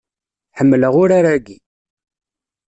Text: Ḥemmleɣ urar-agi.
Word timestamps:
Ḥemmleɣ 0.57 0.93
urar-agi. 1.01 1.57